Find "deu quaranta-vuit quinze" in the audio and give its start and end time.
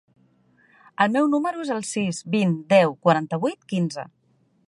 2.75-4.09